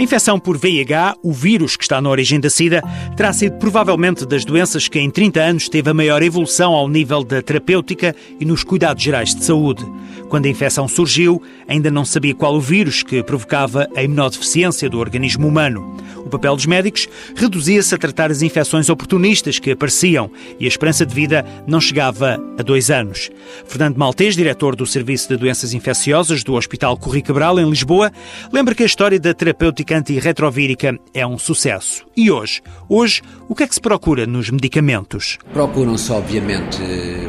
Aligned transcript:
A 0.00 0.02
infecção 0.02 0.38
por 0.40 0.56
VIH, 0.56 1.16
o 1.22 1.30
vírus 1.30 1.76
que 1.76 1.84
está 1.84 2.00
na 2.00 2.08
origem 2.08 2.40
da 2.40 2.48
SIDA, 2.48 2.82
terá 3.14 3.34
sido 3.34 3.58
provavelmente 3.58 4.24
das 4.24 4.46
doenças 4.46 4.88
que 4.88 4.98
em 4.98 5.10
30 5.10 5.38
anos 5.38 5.68
teve 5.68 5.90
a 5.90 5.92
maior 5.92 6.22
evolução 6.22 6.72
ao 6.72 6.88
nível 6.88 7.22
da 7.22 7.42
terapêutica 7.42 8.16
e 8.40 8.46
nos 8.46 8.64
cuidados 8.64 9.02
gerais 9.02 9.34
de 9.34 9.44
saúde. 9.44 9.84
Quando 10.30 10.46
a 10.46 10.48
infecção 10.48 10.88
surgiu, 10.88 11.42
ainda 11.68 11.90
não 11.90 12.04
sabia 12.04 12.34
qual 12.34 12.54
o 12.54 12.60
vírus 12.60 13.02
que 13.02 13.22
provocava 13.22 13.90
a 13.94 14.02
imunodeficiência 14.02 14.88
do 14.88 14.98
organismo 14.98 15.46
humano. 15.46 15.98
O 16.24 16.30
papel 16.30 16.54
dos 16.54 16.66
médicos 16.66 17.08
reduzia-se 17.34 17.94
a 17.94 17.98
tratar 17.98 18.30
as 18.30 18.40
infecções 18.40 18.88
oportunistas 18.88 19.58
que 19.58 19.72
apareciam 19.72 20.30
e 20.58 20.64
a 20.64 20.68
esperança 20.68 21.04
de 21.04 21.14
vida 21.14 21.44
não 21.66 21.80
chegava 21.80 22.38
a 22.56 22.62
dois 22.62 22.90
anos. 22.90 23.30
Fernando 23.66 23.96
Maltês, 23.96 24.36
diretor 24.36 24.76
do 24.76 24.86
Serviço 24.86 25.28
de 25.28 25.36
Doenças 25.36 25.74
Infecciosas 25.74 26.44
do 26.44 26.54
Hospital 26.54 26.96
Corri 26.96 27.22
Cabral, 27.22 27.58
em 27.58 27.68
Lisboa, 27.68 28.12
lembra 28.52 28.74
que 28.74 28.82
a 28.82 28.86
história 28.86 29.18
da 29.18 29.34
terapêutica 29.34 29.89
antirretrovírica 29.96 30.98
é 31.12 31.26
um 31.26 31.38
sucesso. 31.38 32.04
E 32.16 32.30
hoje? 32.30 32.60
Hoje, 32.88 33.22
o 33.48 33.54
que 33.54 33.62
é 33.62 33.66
que 33.66 33.74
se 33.74 33.80
procura 33.80 34.26
nos 34.26 34.50
medicamentos? 34.50 35.38
Procuram-se, 35.52 36.12
obviamente, 36.12 36.78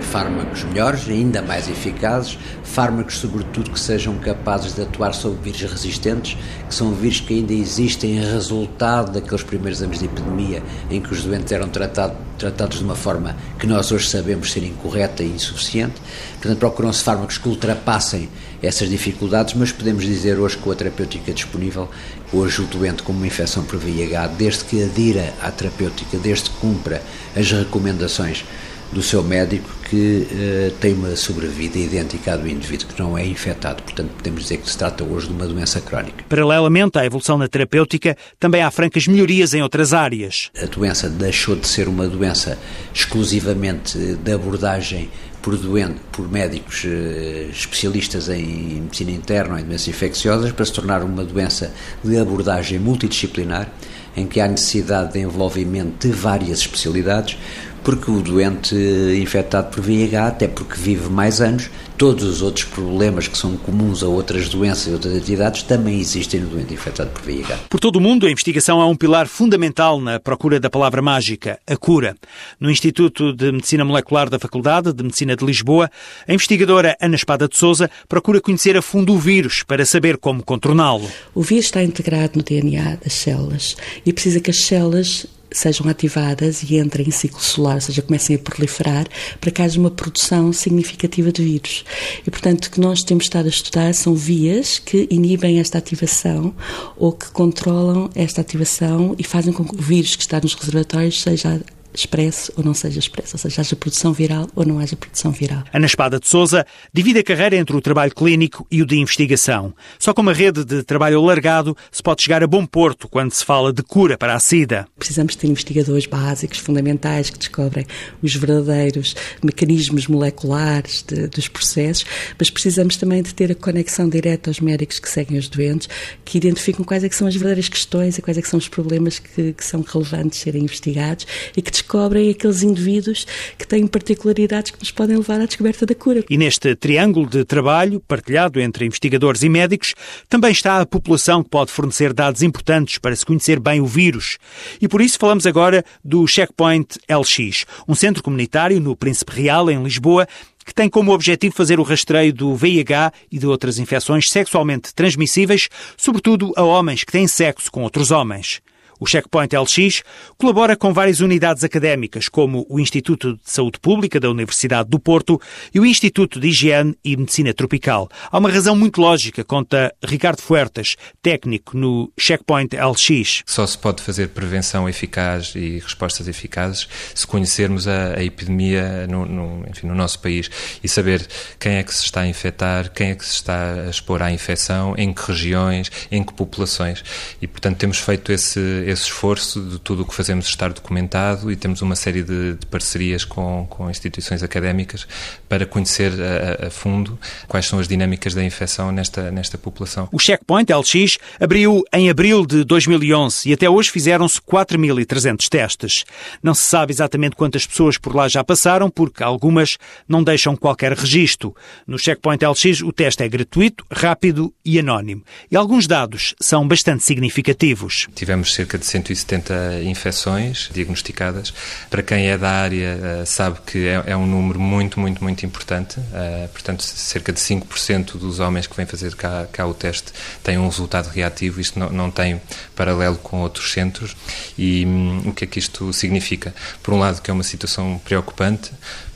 fármacos 0.02 0.64
melhores, 0.64 1.08
ainda 1.08 1.42
mais 1.42 1.68
eficazes, 1.70 2.38
fármacos, 2.64 3.18
sobretudo, 3.18 3.72
que 3.72 3.80
sejam 3.80 4.16
capazes 4.18 4.74
de 4.76 4.82
atuar 4.82 5.14
sobre 5.14 5.52
vírus 5.52 5.72
resistentes, 5.72 6.38
que 6.68 6.76
são 6.76 6.94
vírus 6.94 7.20
que 7.20 7.34
ainda 7.34 7.54
existem 7.54 8.18
em 8.18 8.20
resultado 8.20 9.12
daqueles 9.12 9.44
primeiros 9.44 9.82
anos 9.82 10.00
de 10.00 10.06
epidemia 10.06 10.64
em 10.90 11.02
que 11.02 11.14
os 11.14 11.24
doentes 11.24 11.52
eram 11.52 11.70
tratado, 11.70 12.16
tratados 12.38 12.80
de 12.80 12.84
uma 12.84 12.96
forma 12.96 13.36
que 13.60 13.68
nós 13.68 13.92
hoje 13.92 14.08
sabemos 14.08 14.52
ser 14.52 14.64
incorreta 14.64 15.24
e 15.24 15.28
insuficiente. 15.28 15.96
Portanto, 16.34 16.58
procuram-se 16.60 17.04
fármacos 17.04 17.38
que 17.38 17.48
ultrapassem 17.48 18.30
essas 18.62 18.90
dificuldades, 18.90 19.54
mas 19.54 19.72
podemos 19.72 20.04
dizer 20.04 20.40
hoje 20.40 20.58
com 20.58 20.72
a 20.72 20.76
terapêutica 20.76 21.34
disponível, 21.34 21.90
hoje 22.32 22.62
o 22.62 22.66
doente 22.66 23.04
com 23.04 23.12
uma 23.12 23.26
infecção 23.26 23.64
por 23.64 23.80
VIH, 23.80 24.28
desde 24.38 24.64
que 24.66 24.84
adira 24.84 25.34
à 25.42 25.52
terapêutica, 25.52 26.18
desde 26.18 26.50
que 26.50 26.58
cumpra 26.58 27.02
as 27.36 27.52
recomendações 27.52 28.44
do 28.92 29.02
seu 29.02 29.24
médico 29.24 29.70
que 29.90 30.28
uh, 30.32 30.72
tem 30.80 30.94
uma 30.94 31.16
sobrevida 31.16 31.78
idêntica 31.78 32.34
à 32.34 32.38
do 32.38 32.48
indivíduo 32.48 32.88
que 32.88 33.02
não 33.02 33.18
é 33.18 33.26
infectado. 33.26 33.82
Portanto, 33.84 34.10
podemos 34.18 34.44
dizer 34.44 34.58
que 34.58 34.70
se 34.70 34.78
trata 34.78 35.04
hoje 35.04 35.28
de 35.28 35.34
uma 35.34 35.48
doença 35.48 35.80
crónica. 35.80 36.26
Paralelamente 36.28 37.00
à 37.00 37.06
evolução 37.06 37.38
na 37.38 37.48
terapêutica, 37.48 38.18
também 38.40 38.62
há 38.62 38.70
francas 38.70 39.08
melhorias 39.08 39.54
em 39.54 39.62
outras 39.62 39.94
áreas. 39.94 40.50
A 40.62 40.66
doença 40.66 41.10
deixou 41.10 41.56
de 41.56 41.68
ser 41.68 41.88
uma 41.88 42.08
doença 42.08 42.58
exclusivamente 42.94 43.98
de 43.98 44.32
abordagem 44.34 45.10
por, 45.42 45.58
doente, 45.58 46.00
por 46.12 46.30
médicos 46.30 46.84
uh, 46.84 47.50
especialistas 47.50 48.30
em 48.30 48.82
medicina 48.82 49.12
interna 49.12 49.56
ou 49.56 49.60
em 49.60 49.64
doenças 49.64 49.88
infecciosas 49.88 50.52
para 50.52 50.66
se 50.66 50.74
tornar 50.74 51.04
uma 51.04 51.24
doença 51.24 51.74
de 52.04 52.18
abordagem 52.18 52.80
multidisciplinar, 52.80 53.70
em 54.16 54.28
que 54.28 54.40
há 54.40 54.48
necessidade 54.48 55.14
de 55.14 55.20
envolvimento 55.20 56.08
de 56.08 56.14
várias 56.14 56.60
especialidades, 56.60 57.38
porque 57.84 58.12
o 58.12 58.22
doente 58.22 58.76
infectado 59.20 59.70
por 59.72 59.82
VIH, 59.82 60.28
até 60.28 60.48
porque 60.48 60.80
vive 60.80 61.10
mais 61.10 61.42
anos, 61.42 61.70
todos 61.98 62.24
os 62.24 62.42
outros 62.42 62.66
problemas 62.66 63.28
que 63.28 63.38
são 63.38 63.56
comuns 63.58 64.02
a 64.02 64.08
outras 64.08 64.50
doenças 64.50 64.88
e 64.88 64.92
outras 64.92 65.16
atividades 65.16 65.64
também 65.64 66.00
existem 66.00 66.40
no 66.40 66.48
doente 66.48 66.74
infectado 66.74 67.12
por 67.12 67.22
VIH. 67.22 67.60
Por 67.70 67.80
todo 67.80 67.98
o 67.98 68.02
mundo, 68.02 68.26
a 68.26 68.32
investigação 68.32 68.82
é 68.82 68.86
um 68.86 68.96
pilar 68.96 69.28
fundamental 69.28 70.02
na 70.02 70.20
procura 70.20 70.60
da 70.60 70.70
palavra 70.70 71.02
mágica, 71.02 71.60
a 71.68 71.78
cura. 71.78 72.16
No 72.60 72.72
Instituto 72.72 73.34
de 73.34 73.52
Medicina 73.52 73.86
Molecular 73.86 74.30
da 74.30 74.40
Faculdade 74.40 74.94
de 74.94 75.04
Medicina 75.04 75.36
de 75.36 75.46
Lisboa, 75.46 75.92
a 76.28 76.34
investigadora 76.34 76.98
Ana 77.00 77.16
Espada 77.16 77.48
de 77.48 77.56
Souza 77.56 77.90
procura 78.08 78.42
conhecer 78.42 78.76
a 78.78 78.82
fundo 78.82 79.14
o 79.14 79.20
vírus 79.20 79.64
para 79.64 79.86
saber 79.86 80.18
como 80.18 80.44
contorná-lo. 80.44 81.08
O 81.36 81.42
vírus 81.42 81.66
está 81.66 81.84
integrado 81.84 82.38
no 82.38 82.44
DNA 82.44 82.98
das 83.04 83.14
células 83.14 83.76
e 84.06 84.12
precisa 84.12 84.40
que 84.40 84.50
as 84.50 84.58
células 84.58 85.28
sejam 85.52 85.88
ativadas 85.88 86.64
e 86.64 86.78
entrem 86.78 87.08
em 87.08 87.12
ciclo 87.12 87.42
solar, 87.42 87.76
ou 87.76 87.82
seja, 87.82 88.02
comecem 88.02 88.36
a 88.36 88.40
proliferar, 88.40 89.08
para 89.40 89.52
que 89.52 89.62
haja 89.62 89.80
uma 89.80 89.92
produção 89.92 90.54
significativa 90.54 91.32
de 91.32 91.44
vírus. 91.44 91.86
E, 92.26 92.32
portanto, 92.32 92.66
o 92.66 92.72
que 92.72 92.80
nós 92.80 93.04
temos 93.04 93.26
estado 93.26 93.46
a 93.46 93.50
estudar 93.50 93.94
são 93.94 94.16
vias 94.16 94.80
que 94.80 95.08
inibem 95.12 95.60
esta 95.60 95.78
ativação 95.78 96.54
ou 96.96 97.12
que 97.12 97.30
controlam 97.32 98.10
esta 98.16 98.42
ativação 98.42 99.16
e 99.18 99.24
fazem 99.24 99.54
com 99.54 99.66
que 99.66 99.76
o 99.76 99.82
vírus 99.82 100.16
que 100.16 100.24
está 100.24 100.40
nos 100.40 100.54
reservatórios 100.54 101.22
seja 101.22 101.62
expresso 101.94 102.52
ou 102.56 102.64
não 102.64 102.74
seja 102.74 103.00
expresso, 103.00 103.36
ou 103.36 103.40
seja, 103.40 103.62
haja 103.62 103.76
produção 103.76 104.14
viral 104.14 104.48
ou 104.56 104.66
não 104.66 104.80
haja 104.80 104.96
produção 104.96 105.32
viral. 105.32 105.64
Ana 105.74 105.86
Espada 105.86 106.20
de 106.20 106.28
Souza 106.28 106.66
divide 106.94 107.20
a 107.20 107.24
carreira 107.24 107.56
entre 107.56 107.76
o 107.76 107.82
trabalho 107.82 108.14
clínico 108.14 108.66
e 108.70 108.82
o 108.82 108.86
de 108.86 108.98
investigação. 108.98 109.74
Só 110.00 110.14
com 110.14 110.22
uma 110.22 110.34
rede 110.34 110.64
de 110.64 110.84
trabalho 110.84 111.20
alargado 111.20 111.76
se 111.92 112.02
pode 112.02 112.24
chegar 112.24 112.44
a 112.44 112.48
bom 112.48 112.66
porto 112.66 113.08
quando 113.08 113.34
se 113.34 113.44
fala 113.44 113.74
de 113.74 113.84
cura 113.84 114.18
para 114.18 114.36
a 114.36 114.40
SIDA. 114.40 114.88
Precisamos 114.98 115.36
ter 115.36 115.48
investigadores 115.48 116.06
básicos, 116.06 116.58
fundamentais, 116.58 117.30
que 117.30 117.38
descobrem 117.38 117.86
os 118.22 118.36
verdadeiros 118.36 119.16
mecanismos 119.44 120.08
moleculares 120.08 121.04
de, 121.08 121.28
dos 121.28 121.48
processos, 121.48 122.06
mas 122.38 122.50
precisamos 122.50 122.98
também 122.98 123.22
de 123.22 123.34
ter 123.34 123.52
a 123.52 123.56
conexão 123.56 124.08
direta 124.08 124.50
aos 124.50 124.60
médicos 124.60 125.00
que 125.00 125.10
seguem 125.10 125.38
os 125.38 125.48
doentes, 125.48 125.90
que 126.24 126.38
identificam 126.38 126.86
quais 126.86 127.04
é 127.04 127.10
que 127.10 127.16
são 127.16 127.28
as 127.28 127.36
verdadeiras 127.36 127.70
questões 127.70 128.18
e 128.18 128.22
quais 128.22 128.38
é 128.38 128.42
que 128.42 128.48
são 128.48 128.60
os 128.60 128.68
problemas 128.68 129.20
que, 129.20 129.54
que 129.54 129.64
são 129.64 129.82
relevantes 129.82 130.40
serem 130.40 130.64
investigados 130.64 131.26
e 131.56 131.62
que 131.62 131.72
descobrem 131.82 132.30
aqueles 132.30 132.64
indivíduos 132.64 133.26
que 133.58 133.68
têm 133.68 133.88
particularidades 133.88 134.72
que 134.72 134.80
nos 134.80 134.92
podem 134.92 135.18
levar 135.18 135.42
à 135.42 135.46
descoberta 135.46 135.86
da 135.86 135.96
cura. 135.96 136.24
E 136.30 136.38
neste 136.38 136.76
triângulo 136.76 137.28
de 137.28 137.44
trabalho, 137.44 138.00
partilhado 138.00 138.60
entre 138.60 138.86
investigadores 138.86 139.44
e 139.44 139.50
médicos, 139.50 139.94
também 140.30 140.52
está 140.52 140.80
a 140.80 140.86
população 140.86 141.44
que 141.44 141.50
pode 141.50 141.72
fornecer 141.72 142.14
dados 142.14 142.42
importantes 142.42 142.98
para 142.98 143.16
se 143.16 143.26
conhecer 143.26 143.60
bem 143.60 143.82
o 143.82 143.86
vírus. 143.86 144.38
E 144.80 144.88
por 144.88 145.02
isso 145.02 145.18
falamos 145.18 145.46
agora 145.46 145.84
do 146.04 146.26
Checkpoint 146.28 146.98
LX, 147.10 147.66
um 147.88 147.96
centro 147.96 148.24
comunitário 148.24 148.80
no 148.80 148.96
Príncipe 148.96 149.34
Real, 149.34 149.70
em 149.70 149.82
Lisboa, 149.84 150.28
que 150.66 150.74
tem 150.74 150.90
como 150.90 151.12
objetivo 151.12 151.56
fazer 151.56 151.80
o 151.80 151.84
rastreio 151.84 152.32
do 152.32 152.56
VIH 152.56 153.12
e 153.32 153.40
de 153.40 153.48
outras 153.48 153.80
infecções 153.80 154.30
sexualmente 154.30 154.94
transmissíveis, 154.94 155.68
sobretudo 155.98 156.54
a 156.56 156.64
homens 156.64 157.04
que 157.04 157.12
têm 157.12 157.28
sexo 157.28 157.72
com 157.72 157.82
outros 157.82 158.12
homens. 158.12 158.62
O 159.02 159.08
Checkpoint 159.08 159.56
LX 159.56 160.04
colabora 160.38 160.78
com 160.78 160.94
várias 160.94 161.22
unidades 161.22 161.64
académicas, 161.64 162.30
como 162.30 162.68
o 162.70 162.80
Instituto 162.80 163.34
de 163.34 163.52
Saúde 163.52 163.80
Pública 163.80 164.20
da 164.20 164.30
Universidade 164.30 164.88
do 164.90 165.00
Porto 165.00 165.42
e 165.74 165.80
o 165.80 165.86
Instituto 165.88 166.40
de 166.40 166.50
Higiene 166.50 166.96
e 167.04 167.18
Medicina 167.18 167.52
Tropical. 167.52 168.08
Há 168.32 168.38
uma 168.38 168.52
razão 168.52 168.76
muito 168.76 169.02
lógica, 169.02 169.44
conta 169.44 169.92
Ricardo 170.06 170.44
Fuertes, 170.44 170.98
técnico 171.20 171.76
no 171.76 172.14
Checkpoint 172.16 172.76
LX. 172.76 173.42
Só 173.48 173.66
se 173.66 173.76
pode 173.76 174.04
fazer 174.04 174.28
prevenção 174.30 174.88
eficaz 174.88 175.56
e 175.56 175.80
respostas 175.80 176.28
eficazes 176.28 176.88
se 177.16 177.26
conhecermos 177.26 177.88
a, 177.88 178.20
a 178.20 178.24
epidemia 178.24 179.08
no, 179.08 179.26
no, 179.26 179.66
enfim, 179.68 179.88
no 179.88 179.96
nosso 179.96 180.20
país 180.20 180.48
e 180.84 180.88
saber 180.88 181.28
quem 181.60 181.78
é 181.78 181.84
que 181.84 181.92
se 181.92 182.04
está 182.04 182.22
a 182.22 182.28
infectar, 182.28 182.92
quem 182.92 183.10
é 183.10 183.16
que 183.16 183.26
se 183.26 183.34
está 183.34 183.88
a 183.88 183.90
expor 183.90 184.22
à 184.22 184.32
infecção, 184.32 184.94
em 184.96 185.12
que 185.12 185.26
regiões, 185.26 185.90
em 186.12 186.24
que 186.24 186.34
populações. 186.34 187.04
E, 187.42 187.48
portanto, 187.48 187.78
temos 187.80 187.98
feito 187.98 188.32
esse 188.32 188.91
esse 188.92 189.04
esforço 189.04 189.62
de 189.62 189.80
tudo 189.80 190.04
o 190.04 190.06
que 190.06 190.14
fazemos 190.14 190.48
estar 190.48 190.72
documentado 190.72 191.52
e 191.52 191.56
temos 191.56 191.82
uma 191.82 191.96
série 191.96 192.24
de, 192.24 192.54
de 192.56 192.66
parcerias 192.68 193.24
com, 193.24 193.66
com, 193.70 193.90
instituições 193.90 194.44
académicas 194.44 195.08
para 195.48 195.66
conhecer 195.66 196.12
a, 196.22 196.68
a, 196.68 196.70
fundo 196.70 197.18
quais 197.48 197.66
são 197.66 197.80
as 197.80 197.88
dinâmicas 197.88 198.34
da 198.34 198.44
infecção 198.44 198.92
nesta, 198.92 199.32
nesta 199.32 199.58
população. 199.58 200.08
O 200.12 200.20
Checkpoint 200.20 200.72
LX 200.72 201.18
abriu 201.40 201.84
em 201.94 202.10
abril 202.10 202.46
de 202.46 202.64
2011 202.64 203.50
e 203.50 203.54
até 203.54 203.70
hoje 203.70 203.90
fizeram-se 203.90 204.40
4.300 204.42 205.48
testes. 205.50 206.06
Não 206.42 206.54
se 206.54 206.64
sabe 206.64 206.94
exatamente 206.94 207.36
quantas 207.36 207.66
pessoas 207.66 207.98
por 207.98 208.16
lá 208.16 208.28
já 208.28 208.44
passaram, 208.44 208.90
porque 208.90 209.24
algumas 209.24 209.78
não 210.08 210.24
deixam 210.24 210.56
qualquer 210.56 210.94
registro. 210.94 211.56
No 211.88 211.98
Checkpoint 211.98 212.46
LX 212.46 212.82
o 212.82 212.92
teste 212.92 213.24
é 213.24 213.30
gratuito, 213.30 213.86
rápido 213.92 214.54
e 214.64 214.80
anónimo. 214.80 215.24
E 215.50 215.56
alguns 215.56 215.88
dados 215.88 216.36
são 216.40 216.68
bastante 216.68 217.04
significativos. 217.04 218.08
Tivemos 218.16 218.54
cerca 218.54 218.78
de 218.82 218.88
170 218.88 219.84
infecções 219.84 220.70
diagnosticadas. 220.74 221.54
Para 221.90 222.04
quem 222.04 222.30
é 222.30 222.38
da 222.38 222.50
área, 222.50 223.00
eh, 223.02 223.26
sabe 223.26 223.60
que 223.66 223.88
é, 223.88 224.04
é 224.08 224.18
um 224.18 224.26
número 224.26 224.60
muito, 224.60 225.00
muito, 225.00 225.24
muito 225.24 225.46
importante. 225.46 226.00
Eh, 226.14 226.50
portanto, 226.52 226.82
cerca 226.82 227.32
de 227.32 227.40
5% 227.40 228.18
dos 228.18 228.40
homens 228.40 228.68
que 228.68 228.76
vêm 228.76 228.86
fazer 228.86 229.16
cá, 229.16 229.48
cá, 229.52 229.66
o 229.66 229.74
teste 229.74 230.12
têm 230.44 230.58
um 230.58 230.68
resultado 230.68 231.08
reativo. 231.08 231.62
Isto 231.62 231.80
não, 231.80 231.90
não 231.90 232.12
tem 232.12 232.42
paralelo 232.76 233.18
com 233.18 233.42
outros 233.42 233.72
centros. 233.72 234.16
E 234.58 234.86
hum, 234.86 235.22
o 235.28 235.34
que 235.34 235.46
é 235.46 235.48
que 235.48 235.60
isto 235.60 235.94
significa? 235.94 236.54
Por 236.84 236.94
um 236.94 237.00
lado, 237.00 237.22
que 237.22 237.30
é 237.30 237.34
uma 237.34 237.44
situação 237.44 238.02
preocupante, 238.04 238.72